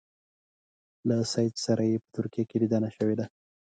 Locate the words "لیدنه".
2.61-2.89